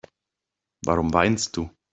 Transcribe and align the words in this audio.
Warum 0.83 1.13
weinst 1.13 1.55
du? 1.57 1.69